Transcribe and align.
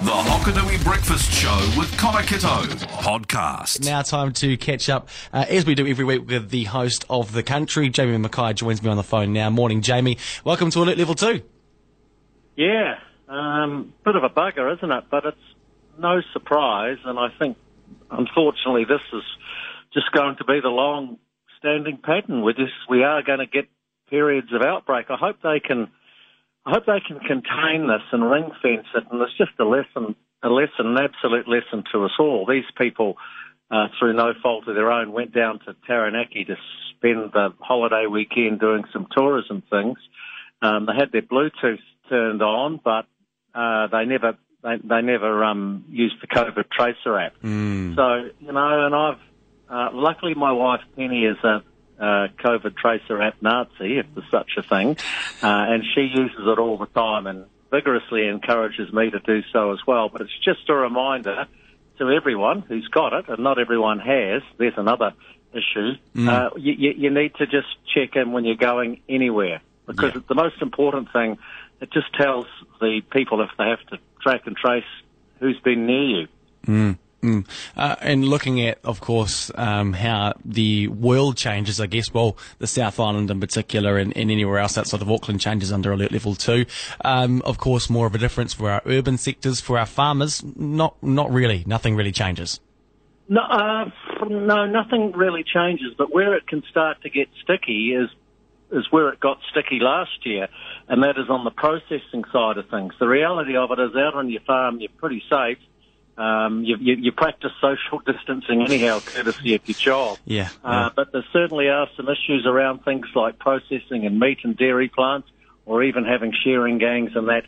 The 0.00 0.12
Hokonui 0.12 0.84
Breakfast 0.84 1.32
Show 1.32 1.72
with 1.76 1.90
Connor 1.98 2.22
Kitto 2.22 2.62
podcast. 3.00 3.84
Now, 3.84 4.02
time 4.02 4.32
to 4.34 4.56
catch 4.56 4.88
up, 4.88 5.08
uh, 5.32 5.44
as 5.48 5.66
we 5.66 5.74
do 5.74 5.88
every 5.88 6.04
week, 6.04 6.28
with 6.28 6.50
the 6.50 6.64
host 6.64 7.04
of 7.10 7.32
the 7.32 7.42
country. 7.42 7.88
Jamie 7.88 8.16
Mackay 8.16 8.52
joins 8.52 8.80
me 8.80 8.90
on 8.90 8.96
the 8.96 9.02
phone 9.02 9.32
now. 9.32 9.50
Morning, 9.50 9.82
Jamie. 9.82 10.16
Welcome 10.44 10.70
to 10.70 10.84
Alert 10.84 10.98
Level 10.98 11.16
2. 11.16 11.42
Yeah, 12.54 13.00
um, 13.28 13.92
bit 14.04 14.14
of 14.14 14.22
a 14.22 14.30
bugger, 14.30 14.72
isn't 14.76 14.88
it? 14.88 15.04
But 15.10 15.24
it's 15.24 15.36
no 15.98 16.22
surprise, 16.32 16.98
and 17.04 17.18
I 17.18 17.30
think, 17.36 17.56
unfortunately, 18.08 18.84
this 18.84 19.02
is 19.12 19.24
just 19.92 20.12
going 20.12 20.36
to 20.36 20.44
be 20.44 20.60
the 20.62 20.68
long-standing 20.68 21.98
pattern. 22.04 22.44
We 22.44 22.52
just 22.52 22.70
we 22.88 23.02
are 23.02 23.24
going 23.24 23.40
to 23.40 23.46
get 23.46 23.68
periods 24.08 24.52
of 24.52 24.62
outbreak. 24.62 25.06
I 25.10 25.16
hope 25.16 25.38
they 25.42 25.58
can 25.58 25.88
I 26.68 26.72
hope 26.72 26.84
they 26.84 27.00
can 27.00 27.18
contain 27.20 27.86
this 27.88 28.02
and 28.12 28.30
ring 28.30 28.50
fence 28.60 28.86
it. 28.94 29.04
And 29.10 29.22
it's 29.22 29.36
just 29.38 29.52
a 29.58 29.64
lesson, 29.64 30.14
a 30.42 30.50
lesson, 30.50 30.86
an 30.86 30.98
absolute 30.98 31.48
lesson 31.48 31.82
to 31.92 32.04
us 32.04 32.10
all. 32.18 32.44
These 32.46 32.66
people, 32.76 33.16
uh, 33.70 33.86
through 33.98 34.12
no 34.12 34.34
fault 34.42 34.68
of 34.68 34.74
their 34.74 34.92
own, 34.92 35.12
went 35.12 35.32
down 35.32 35.60
to 35.60 35.74
Taranaki 35.86 36.44
to 36.44 36.56
spend 36.94 37.32
the 37.32 37.54
holiday 37.60 38.04
weekend 38.04 38.60
doing 38.60 38.84
some 38.92 39.06
tourism 39.16 39.62
things. 39.70 39.96
Um, 40.60 40.84
they 40.84 40.92
had 40.92 41.10
their 41.10 41.22
Bluetooth 41.22 41.78
turned 42.10 42.42
on, 42.42 42.80
but 42.84 43.06
uh, 43.54 43.86
they 43.86 44.04
never 44.04 44.36
they, 44.62 44.76
they 44.84 45.00
never 45.00 45.44
um, 45.44 45.86
used 45.88 46.16
the 46.20 46.26
COVID 46.26 46.68
tracer 46.70 47.18
app. 47.18 47.32
Mm. 47.42 47.96
So 47.96 48.30
you 48.40 48.52
know, 48.52 48.86
and 48.86 48.94
I've 48.94 49.20
uh, 49.70 49.96
luckily 49.96 50.34
my 50.34 50.52
wife 50.52 50.80
Penny 50.96 51.24
is 51.24 51.38
a 51.44 51.62
uh, 51.98 52.28
COVID 52.38 52.76
tracer 52.76 53.20
app 53.20 53.40
Nazi, 53.42 53.98
if 53.98 54.06
there's 54.14 54.30
such 54.30 54.52
a 54.56 54.62
thing, 54.62 54.96
uh, 55.42 55.46
and 55.72 55.84
she 55.94 56.02
uses 56.02 56.40
it 56.40 56.58
all 56.58 56.76
the 56.78 56.86
time 56.86 57.26
and 57.26 57.44
vigorously 57.70 58.26
encourages 58.26 58.92
me 58.92 59.10
to 59.10 59.18
do 59.20 59.42
so 59.52 59.72
as 59.72 59.78
well. 59.86 60.08
But 60.08 60.22
it's 60.22 60.38
just 60.44 60.68
a 60.68 60.74
reminder 60.74 61.46
to 61.98 62.10
everyone 62.10 62.62
who's 62.62 62.88
got 62.88 63.12
it, 63.12 63.28
and 63.28 63.40
not 63.40 63.58
everyone 63.58 63.98
has. 63.98 64.42
There's 64.56 64.74
another 64.76 65.12
issue. 65.52 65.92
Mm. 66.14 66.28
Uh, 66.28 66.50
you, 66.56 66.72
you, 66.72 66.90
you 66.96 67.10
need 67.10 67.34
to 67.36 67.46
just 67.46 67.68
check 67.94 68.16
in 68.16 68.32
when 68.32 68.44
you're 68.44 68.56
going 68.56 69.00
anywhere 69.08 69.60
because 69.86 70.14
Yeah. 70.14 70.20
the 70.28 70.34
most 70.34 70.62
important 70.62 71.12
thing. 71.12 71.38
It 71.80 71.92
just 71.92 72.12
tells 72.14 72.46
the 72.80 73.02
people 73.12 73.40
if 73.40 73.50
they 73.56 73.68
have 73.68 73.84
to 73.90 73.98
track 74.20 74.46
and 74.46 74.56
trace 74.56 74.84
who's 75.38 75.58
been 75.60 75.86
near 75.86 76.02
you. 76.20 76.28
Mm. 76.66 76.98
Mm. 77.22 77.48
Uh, 77.76 77.96
and 78.00 78.24
looking 78.24 78.60
at, 78.60 78.78
of 78.84 79.00
course, 79.00 79.50
um, 79.56 79.92
how 79.92 80.34
the 80.44 80.86
world 80.86 81.36
changes, 81.36 81.80
I 81.80 81.86
guess, 81.86 82.12
well, 82.14 82.36
the 82.58 82.66
South 82.68 83.00
Island 83.00 83.30
in 83.30 83.40
particular 83.40 83.98
and, 83.98 84.16
and 84.16 84.30
anywhere 84.30 84.58
else 84.58 84.78
outside 84.78 85.02
of 85.02 85.10
Auckland 85.10 85.40
changes 85.40 85.72
under 85.72 85.90
alert 85.90 86.12
level 86.12 86.36
two. 86.36 86.64
Um, 87.04 87.42
of 87.42 87.58
course, 87.58 87.90
more 87.90 88.06
of 88.06 88.14
a 88.14 88.18
difference 88.18 88.54
for 88.54 88.70
our 88.70 88.82
urban 88.86 89.18
sectors, 89.18 89.60
for 89.60 89.78
our 89.78 89.86
farmers, 89.86 90.44
not, 90.56 91.02
not 91.02 91.32
really, 91.32 91.64
nothing 91.66 91.96
really 91.96 92.12
changes. 92.12 92.60
No, 93.28 93.40
uh, 93.42 93.90
no, 94.28 94.66
nothing 94.66 95.12
really 95.12 95.44
changes. 95.44 95.94
But 95.98 96.12
where 96.12 96.34
it 96.34 96.46
can 96.46 96.62
start 96.70 97.02
to 97.02 97.10
get 97.10 97.28
sticky 97.42 97.94
is 97.94 98.08
is 98.70 98.86
where 98.90 99.08
it 99.08 99.18
got 99.18 99.38
sticky 99.50 99.78
last 99.80 100.26
year, 100.26 100.48
and 100.88 101.02
that 101.02 101.16
is 101.18 101.30
on 101.30 101.44
the 101.44 101.50
processing 101.50 102.24
side 102.30 102.58
of 102.58 102.68
things. 102.68 102.92
The 103.00 103.08
reality 103.08 103.56
of 103.56 103.70
it 103.70 103.78
is, 103.78 103.96
out 103.96 104.14
on 104.14 104.30
your 104.30 104.42
farm, 104.42 104.78
you're 104.80 104.90
pretty 104.98 105.22
safe. 105.30 105.58
Um, 106.18 106.64
you, 106.64 106.76
you, 106.80 106.96
you 106.96 107.12
practice 107.12 107.52
social 107.60 108.00
distancing 108.06 108.62
anyhow, 108.62 108.98
courtesy 108.98 109.54
of 109.54 109.68
your 109.68 109.76
job. 109.78 110.18
Yeah. 110.24 110.48
Uh, 110.64 110.90
but 110.94 111.12
there 111.12 111.24
certainly 111.32 111.68
are 111.68 111.86
some 111.96 112.08
issues 112.08 112.44
around 112.44 112.84
things 112.84 113.06
like 113.14 113.38
processing 113.38 114.04
and 114.04 114.18
meat 114.18 114.38
and 114.42 114.56
dairy 114.56 114.88
plants, 114.88 115.28
or 115.64 115.84
even 115.84 116.04
having 116.04 116.32
shearing 116.42 116.78
gangs 116.78 117.12
and 117.14 117.28
that 117.28 117.44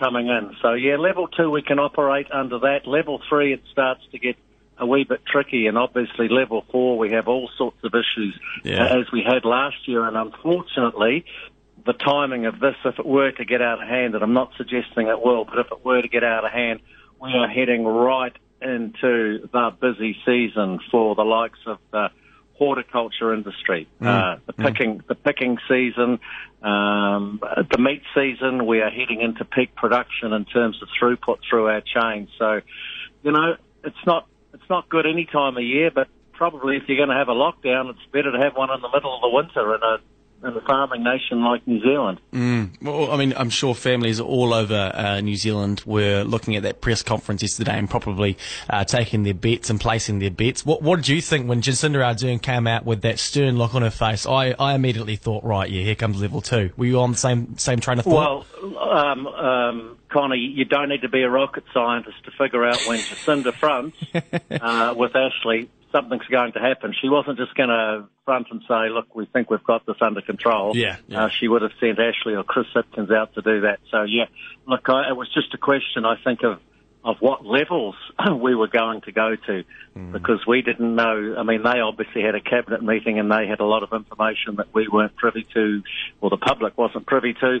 coming 0.00 0.28
in. 0.28 0.56
So 0.62 0.72
yeah, 0.72 0.96
level 0.96 1.28
two 1.28 1.50
we 1.50 1.60
can 1.60 1.78
operate 1.78 2.26
under 2.32 2.58
that. 2.60 2.86
Level 2.86 3.20
three 3.28 3.52
it 3.52 3.62
starts 3.70 4.00
to 4.12 4.18
get 4.18 4.36
a 4.78 4.86
wee 4.86 5.04
bit 5.04 5.20
tricky, 5.26 5.66
and 5.66 5.76
obviously 5.76 6.28
level 6.28 6.64
four 6.72 6.96
we 6.96 7.12
have 7.12 7.28
all 7.28 7.50
sorts 7.58 7.76
of 7.84 7.92
issues 7.94 8.34
Yeah. 8.64 8.84
uh, 8.86 9.00
as 9.00 9.12
we 9.12 9.22
had 9.22 9.44
last 9.44 9.86
year, 9.86 10.04
and 10.06 10.16
unfortunately. 10.16 11.26
The 11.86 11.92
timing 11.92 12.46
of 12.46 12.60
this, 12.60 12.76
if 12.86 12.98
it 12.98 13.04
were 13.04 13.30
to 13.30 13.44
get 13.44 13.60
out 13.60 13.82
of 13.82 13.86
hand, 13.86 14.14
and 14.14 14.24
I'm 14.24 14.32
not 14.32 14.52
suggesting 14.56 15.08
it 15.08 15.20
will, 15.20 15.44
but 15.44 15.58
if 15.58 15.66
it 15.70 15.84
were 15.84 16.00
to 16.00 16.08
get 16.08 16.24
out 16.24 16.46
of 16.46 16.50
hand, 16.50 16.80
we 17.24 17.32
are 17.32 17.48
heading 17.48 17.84
right 17.84 18.36
into 18.60 19.48
the 19.52 19.70
busy 19.80 20.16
season 20.26 20.78
for 20.90 21.14
the 21.14 21.24
likes 21.24 21.58
of 21.66 21.78
the 21.90 22.08
horticulture 22.54 23.32
industry. 23.34 23.88
Uh, 24.00 24.36
the 24.46 24.52
picking, 24.52 25.02
the 25.08 25.14
picking 25.14 25.58
season, 25.68 26.18
um, 26.62 27.40
the 27.70 27.78
meat 27.78 28.02
season. 28.14 28.66
We 28.66 28.80
are 28.80 28.90
heading 28.90 29.22
into 29.22 29.44
peak 29.44 29.74
production 29.74 30.32
in 30.32 30.44
terms 30.44 30.80
of 30.82 30.88
throughput 31.00 31.38
through 31.48 31.66
our 31.68 31.80
chain. 31.80 32.28
So, 32.38 32.60
you 33.22 33.32
know, 33.32 33.56
it's 33.82 34.06
not 34.06 34.28
it's 34.52 34.68
not 34.70 34.88
good 34.88 35.06
any 35.06 35.24
time 35.24 35.56
of 35.56 35.62
year, 35.62 35.90
but 35.90 36.08
probably 36.32 36.76
if 36.76 36.84
you're 36.88 36.98
going 36.98 37.08
to 37.08 37.16
have 37.16 37.28
a 37.28 37.34
lockdown, 37.34 37.90
it's 37.90 38.06
better 38.12 38.30
to 38.32 38.38
have 38.38 38.54
one 38.54 38.70
in 38.70 38.80
the 38.80 38.88
middle 38.88 39.14
of 39.14 39.20
the 39.22 39.30
winter 39.30 39.74
in 39.74 39.80
a 39.82 39.98
in 40.42 40.56
a 40.56 40.60
farming 40.60 41.02
nation 41.02 41.42
like 41.42 41.66
New 41.66 41.80
Zealand. 41.80 42.20
Mm. 42.32 42.82
Well, 42.82 43.10
I 43.10 43.16
mean, 43.16 43.32
I'm 43.36 43.50
sure 43.50 43.74
families 43.74 44.20
all 44.20 44.52
over 44.52 44.92
uh, 44.94 45.20
New 45.20 45.36
Zealand 45.36 45.82
were 45.86 46.22
looking 46.22 46.56
at 46.56 46.62
that 46.64 46.80
press 46.80 47.02
conference 47.02 47.42
yesterday 47.42 47.78
and 47.78 47.88
probably 47.88 48.36
uh, 48.68 48.84
taking 48.84 49.22
their 49.22 49.34
bets 49.34 49.70
and 49.70 49.80
placing 49.80 50.18
their 50.18 50.30
bets. 50.30 50.66
What, 50.66 50.82
what 50.82 50.96
did 50.96 51.08
you 51.08 51.20
think 51.20 51.48
when 51.48 51.62
Jacinda 51.62 51.96
Ardern 51.96 52.40
came 52.42 52.66
out 52.66 52.84
with 52.84 53.02
that 53.02 53.18
stern 53.18 53.56
look 53.56 53.74
on 53.74 53.82
her 53.82 53.90
face? 53.90 54.26
I, 54.26 54.54
I 54.58 54.74
immediately 54.74 55.16
thought, 55.16 55.44
right, 55.44 55.70
yeah, 55.70 55.82
here 55.82 55.94
comes 55.94 56.20
level 56.20 56.40
two. 56.40 56.70
Were 56.76 56.86
you 56.86 57.00
on 57.00 57.12
the 57.12 57.18
same 57.18 57.56
same 57.56 57.80
train 57.80 57.98
of 57.98 58.04
thought? 58.04 58.46
Well, 58.62 58.78
um, 58.78 59.26
um, 59.26 59.98
Connor, 60.14 60.36
you 60.36 60.64
don't 60.64 60.88
need 60.88 61.02
to 61.02 61.08
be 61.08 61.22
a 61.22 61.30
rocket 61.30 61.64
scientist 61.72 62.24
to 62.24 62.30
figure 62.32 62.64
out 62.64 62.78
when 62.86 62.98
Jacinda 62.98 63.52
fronts 63.52 63.96
uh, 64.50 64.94
with 64.96 65.16
Ashley, 65.16 65.68
something's 65.94 66.26
going 66.26 66.52
to 66.52 66.60
happen. 66.60 66.92
She 67.00 67.08
wasn't 67.08 67.38
just 67.38 67.54
going 67.54 67.68
to 67.68 68.08
front 68.24 68.48
and 68.50 68.60
say, 68.68 68.88
"Look, 68.90 69.14
we 69.14 69.26
think 69.26 69.50
we've 69.50 69.62
got 69.62 69.86
this 69.86 69.96
under 70.00 70.20
control." 70.20 70.76
Yeah, 70.76 70.96
yeah. 71.06 71.26
Uh, 71.26 71.28
she 71.28 71.46
would 71.48 71.62
have 71.62 71.72
sent 71.80 71.98
Ashley 71.98 72.34
or 72.34 72.42
Chris 72.42 72.66
Hipkins 72.74 73.12
out 73.12 73.34
to 73.34 73.42
do 73.42 73.62
that. 73.62 73.80
So 73.90 74.02
yeah, 74.02 74.26
look, 74.66 74.88
I, 74.88 75.08
it 75.08 75.16
was 75.16 75.32
just 75.32 75.54
a 75.54 75.58
question, 75.58 76.04
I 76.04 76.16
think, 76.22 76.42
of 76.42 76.60
of 77.04 77.16
what 77.20 77.44
levels 77.44 77.94
we 78.40 78.54
were 78.54 78.68
going 78.68 79.02
to 79.02 79.12
go 79.12 79.36
to, 79.36 79.64
because 80.12 80.46
we 80.46 80.62
didn't 80.62 80.94
know. 80.94 81.36
I 81.38 81.42
mean, 81.42 81.62
they 81.62 81.80
obviously 81.80 82.22
had 82.22 82.34
a 82.34 82.40
cabinet 82.40 82.82
meeting 82.82 83.18
and 83.18 83.30
they 83.30 83.46
had 83.46 83.60
a 83.60 83.66
lot 83.66 83.82
of 83.82 83.92
information 83.92 84.56
that 84.56 84.72
we 84.72 84.88
weren't 84.88 85.14
privy 85.16 85.46
to, 85.54 85.82
or 86.20 86.30
the 86.30 86.38
public 86.38 86.76
wasn't 86.78 87.06
privy 87.06 87.34
to. 87.34 87.60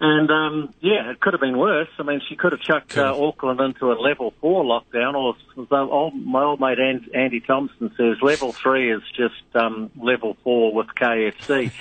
And 0.00 0.30
um, 0.30 0.74
yeah, 0.80 1.10
it 1.10 1.20
could 1.20 1.34
have 1.34 1.40
been 1.40 1.58
worse. 1.58 1.88
I 1.98 2.04
mean, 2.04 2.20
she 2.28 2.36
could 2.36 2.52
have 2.52 2.60
chucked 2.60 2.96
uh, 2.96 3.12
Auckland 3.20 3.60
into 3.60 3.90
a 3.90 3.94
level 3.94 4.32
four 4.40 4.62
lockdown, 4.62 5.14
or 5.14 5.34
as 5.60 5.66
old, 5.72 6.14
my 6.14 6.44
old 6.44 6.60
mate 6.60 6.78
An- 6.78 7.10
Andy 7.12 7.40
Thompson 7.40 7.90
says, 7.96 8.22
level 8.22 8.52
three 8.52 8.92
is 8.92 9.02
just 9.16 9.34
um, 9.56 9.90
level 10.00 10.36
four 10.44 10.72
with 10.72 10.86
KFC. 10.88 11.72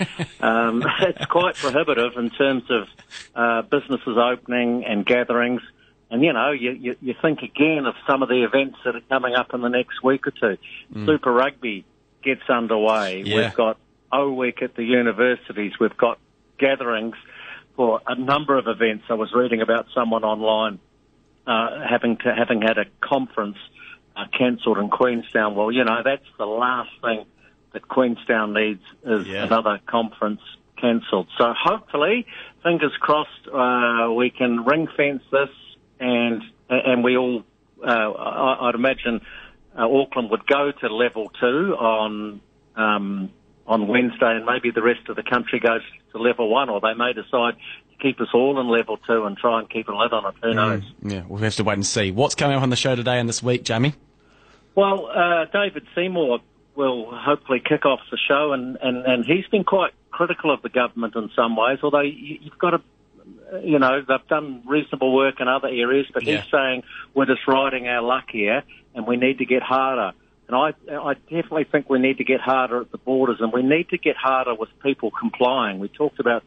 um, 0.43 0.83
it's 1.01 1.25
quite 1.25 1.55
prohibitive 1.55 2.17
in 2.17 2.31
terms 2.31 2.63
of 2.71 2.87
uh, 3.35 3.61
businesses 3.61 4.17
opening 4.17 4.83
and 4.83 5.05
gatherings. 5.05 5.61
And 6.09 6.23
you 6.23 6.31
know, 6.33 6.51
you, 6.51 6.71
you, 6.71 6.95
you 7.01 7.15
think 7.21 7.39
again 7.41 7.85
of 7.85 7.95
some 8.09 8.23
of 8.23 8.29
the 8.29 8.43
events 8.43 8.77
that 8.85 8.95
are 8.95 9.01
coming 9.09 9.35
up 9.35 9.53
in 9.53 9.61
the 9.61 9.67
next 9.69 10.01
week 10.03 10.25
or 10.27 10.31
two. 10.31 10.57
Super 11.05 11.31
Rugby 11.33 11.85
gets 12.23 12.49
underway. 12.49 13.23
Yeah. 13.25 13.35
We've 13.35 13.53
got 13.55 13.77
O 14.11 14.31
Week 14.31 14.61
at 14.61 14.75
the 14.75 14.83
universities. 14.83 15.73
We've 15.79 15.97
got 15.97 16.17
gatherings 16.59 17.15
for 17.75 18.01
a 18.07 18.15
number 18.15 18.57
of 18.57 18.67
events. 18.67 19.05
I 19.09 19.15
was 19.15 19.33
reading 19.33 19.61
about 19.61 19.87
someone 19.93 20.23
online 20.23 20.79
uh, 21.45 21.85
having 21.89 22.17
to 22.17 22.33
having 22.35 22.61
had 22.61 22.77
a 22.77 22.85
conference 23.01 23.57
uh, 24.15 24.25
cancelled 24.37 24.77
in 24.77 24.89
Queenstown. 24.89 25.55
Well, 25.55 25.71
you 25.71 25.83
know 25.83 26.01
that's 26.03 26.25
the 26.37 26.45
last 26.45 26.89
thing 27.01 27.25
that 27.73 27.87
Queenstown 27.87 28.53
needs 28.53 28.81
is 29.05 29.27
Yeah. 29.27 29.43
another 29.45 29.79
conference 29.85 30.41
cancelled. 30.77 31.27
So 31.37 31.53
hopefully, 31.53 32.25
fingers 32.63 32.93
crossed, 32.99 33.47
uh, 33.53 34.11
we 34.13 34.29
can 34.29 34.63
ring 34.65 34.87
fence 34.95 35.23
this, 35.31 35.49
and 35.99 36.43
and 36.69 37.03
we 37.03 37.17
all, 37.17 37.43
uh, 37.81 37.85
I, 37.85 38.67
I'd 38.69 38.75
imagine, 38.75 39.21
uh, 39.77 39.89
Auckland 39.89 40.29
would 40.31 40.45
go 40.47 40.71
to 40.71 40.93
level 40.93 41.31
two 41.39 41.75
on. 41.75 42.41
Um, 42.75 43.31
on 43.65 43.85
Wednesday, 43.85 44.33
and 44.33 44.45
maybe 44.45 44.71
the 44.71 44.81
rest 44.81 45.09
of 45.09 45.17
the 45.17 45.23
country 45.23 45.59
goes 45.59 45.81
to 46.13 46.17
level 46.17 46.49
one, 46.49 46.69
or 46.69 46.79
they 46.79 46.93
may 46.93 47.11
decide 47.11 47.53
to 47.91 47.97
keep 48.01 48.21
us 48.21 48.29
all 48.33 48.57
in 48.61 48.69
level 48.69 48.95
two 49.05 49.25
and 49.25 49.35
try 49.37 49.59
and 49.59 49.69
keep 49.69 49.89
a 49.89 49.91
lid 49.91 50.13
on 50.13 50.25
it. 50.25 50.35
Who 50.41 50.53
knows? 50.53 50.83
Yeah, 51.01 51.23
we'll 51.27 51.41
have 51.41 51.55
to 51.55 51.65
wait 51.65 51.73
and 51.73 51.85
see. 51.85 52.11
What's 52.11 52.33
coming 52.33 52.55
up 52.55 52.63
on 52.63 52.69
the 52.69 52.77
show 52.77 52.95
today 52.95 53.19
and 53.19 53.27
this 53.27 53.43
week, 53.43 53.65
Jamie? 53.65 53.93
Well, 54.73 55.07
uh, 55.07 55.45
David 55.51 55.85
Seymour 55.95 56.39
will 56.75 57.11
hopefully 57.13 57.59
kick 57.59 57.85
off 57.85 57.99
the 58.09 58.17
show, 58.17 58.53
and, 58.53 58.77
and, 58.81 59.05
and 59.05 59.25
he's 59.25 59.47
been 59.47 59.65
quite 59.65 59.91
critical 60.11 60.53
of 60.53 60.61
the 60.61 60.69
government 60.69 61.17
in 61.17 61.29
some 61.35 61.57
ways, 61.57 61.79
although 61.83 61.99
you, 61.99 62.39
you've 62.39 62.57
got 62.59 62.69
to, 62.69 62.81
you 63.63 63.79
know, 63.79 64.01
they've 64.07 64.27
done 64.27 64.63
reasonable 64.65 65.13
work 65.15 65.39
in 65.39 65.47
other 65.47 65.67
areas, 65.67 66.07
but 66.13 66.23
Yeah. 66.23 66.41
he's 66.41 66.51
saying 66.51 66.83
we're 67.13 67.25
just 67.25 67.47
riding 67.47 67.87
our 67.87 68.01
luck 68.01 68.25
here 68.31 68.63
and 68.93 69.07
we 69.07 69.17
need 69.17 69.37
to 69.39 69.45
get 69.45 69.61
harder. 69.61 70.13
And 70.47 70.55
I, 70.55 70.73
I 70.91 71.13
definitely 71.29 71.65
think 71.65 71.89
we 71.89 71.99
need 71.99 72.17
to 72.17 72.23
get 72.23 72.39
harder 72.39 72.81
at 72.81 72.91
the 72.91 72.97
borders 72.97 73.37
and 73.41 73.51
we 73.51 73.63
need 73.63 73.89
to 73.89 73.97
get 73.97 74.15
harder 74.15 74.53
with 74.55 74.69
people 74.81 75.11
complying. 75.11 75.79
We 75.79 75.89
talked 75.89 76.19
about 76.19 76.43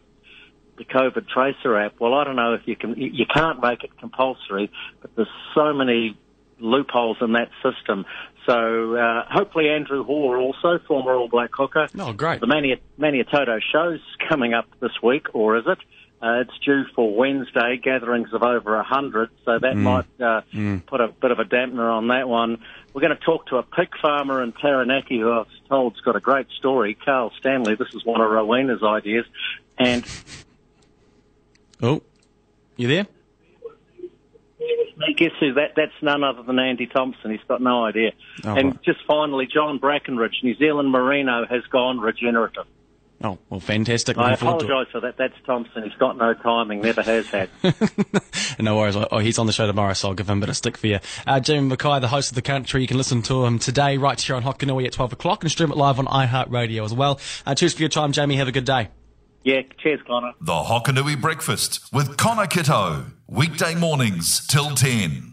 the 0.78 0.84
COVID 0.84 1.28
Tracer 1.28 1.76
app. 1.76 2.00
Well, 2.00 2.14
I 2.14 2.24
don't 2.24 2.36
know 2.36 2.54
if 2.54 2.62
you 2.64 2.74
can. 2.76 2.94
You 2.96 3.26
can't 3.26 3.60
make 3.60 3.84
it 3.84 3.90
compulsory, 3.98 4.70
but 5.02 5.14
there's 5.14 5.28
so 5.54 5.74
many 5.74 6.16
loopholes 6.58 7.18
in 7.20 7.32
that 7.32 7.50
system. 7.62 8.06
So 8.46 8.96
uh, 8.96 9.24
hopefully 9.30 9.68
Andrew 9.68 10.02
Hore, 10.02 10.38
also 10.38 10.78
former 10.88 11.12
All 11.14 11.28
Black 11.28 11.50
hooker. 11.52 11.86
Oh, 11.98 12.14
great! 12.14 12.40
The 12.40 12.46
Mania 12.46 12.76
Maniototo 12.98 13.60
show's 13.60 14.00
coming 14.28 14.54
up 14.54 14.66
this 14.80 15.02
week, 15.02 15.26
or 15.34 15.58
is 15.58 15.64
it? 15.66 15.78
Uh, 16.22 16.40
it's 16.42 16.58
due 16.64 16.84
for 16.94 17.14
Wednesday, 17.14 17.80
gatherings 17.82 18.32
of 18.34 18.42
over 18.42 18.76
a 18.76 18.82
hundred, 18.82 19.30
so 19.46 19.58
that 19.58 19.74
mm. 19.74 19.78
might 19.78 20.04
uh, 20.20 20.42
mm. 20.52 20.84
put 20.84 21.00
a 21.00 21.08
bit 21.08 21.30
of 21.30 21.38
a 21.38 21.44
dampener 21.44 21.90
on 21.90 22.08
that 22.08 22.28
one. 22.28 22.58
We're 22.92 23.00
going 23.00 23.16
to 23.16 23.24
talk 23.24 23.46
to 23.46 23.56
a 23.56 23.62
pig 23.62 23.88
farmer 24.02 24.42
in 24.42 24.52
Taranaki 24.52 25.18
who 25.18 25.32
I've 25.32 25.46
told's 25.70 26.00
got 26.00 26.16
a 26.16 26.20
great 26.20 26.48
story. 26.58 26.94
Carl 26.94 27.32
Stanley, 27.38 27.74
this 27.74 27.94
is 27.94 28.04
one 28.04 28.20
of 28.20 28.30
Rowena's 28.30 28.82
ideas. 28.82 29.26
And. 29.78 30.04
Oh, 31.82 32.02
you 32.76 32.88
there? 32.88 33.06
Guess 35.16 35.32
who? 35.40 35.54
That, 35.54 35.72
that's 35.76 35.92
none 36.02 36.22
other 36.22 36.42
than 36.42 36.58
Andy 36.58 36.86
Thompson. 36.86 37.30
He's 37.30 37.40
got 37.48 37.62
no 37.62 37.86
idea. 37.86 38.12
Oh, 38.44 38.54
and 38.54 38.72
right. 38.72 38.82
just 38.82 39.00
finally, 39.06 39.46
John 39.46 39.78
Brakenridge, 39.78 40.42
New 40.42 40.54
Zealand 40.56 40.90
Merino, 40.90 41.46
has 41.46 41.62
gone 41.70 42.00
regenerative. 42.00 42.66
Oh, 43.22 43.38
well, 43.50 43.60
fantastic. 43.60 44.16
I 44.16 44.32
apologise 44.32 44.90
for 44.90 45.00
that. 45.00 45.18
That's 45.18 45.34
Thompson. 45.44 45.82
He's 45.82 45.92
got 45.98 46.16
no 46.16 46.32
timing, 46.32 46.80
never 46.80 47.02
has 47.02 47.26
had. 47.26 47.50
no 48.58 48.78
worries. 48.78 48.96
Oh, 48.96 49.18
he's 49.18 49.38
on 49.38 49.46
the 49.46 49.52
show 49.52 49.66
tomorrow, 49.66 49.92
so 49.92 50.08
I'll 50.08 50.14
give 50.14 50.30
him 50.30 50.38
a 50.38 50.40
bit 50.40 50.48
of 50.48 50.56
stick 50.56 50.78
for 50.78 50.86
you. 50.86 51.00
Uh, 51.26 51.38
Jamie 51.38 51.68
Mackay, 51.68 52.00
the 52.00 52.08
host 52.08 52.30
of 52.30 52.34
The 52.34 52.42
Country, 52.42 52.80
you 52.80 52.86
can 52.86 52.96
listen 52.96 53.20
to 53.22 53.44
him 53.44 53.58
today 53.58 53.98
right 53.98 54.18
here 54.18 54.36
on 54.36 54.42
Hokonui 54.42 54.86
at 54.86 54.92
12 54.92 55.12
o'clock 55.12 55.42
and 55.44 55.50
stream 55.50 55.70
it 55.70 55.76
live 55.76 55.98
on 55.98 56.06
iHeartRadio 56.06 56.82
as 56.82 56.94
well. 56.94 57.20
Uh, 57.44 57.54
cheers 57.54 57.74
for 57.74 57.82
your 57.82 57.90
time, 57.90 58.12
Jamie. 58.12 58.36
Have 58.36 58.48
a 58.48 58.52
good 58.52 58.64
day. 58.64 58.88
Yeah, 59.44 59.62
cheers, 59.82 60.00
Connor. 60.06 60.32
The 60.40 60.52
Hokonui 60.52 61.20
Breakfast 61.20 61.92
with 61.92 62.16
Connor 62.16 62.46
Kitto. 62.46 63.06
Weekday 63.28 63.74
mornings 63.74 64.46
till 64.46 64.74
10. 64.74 65.29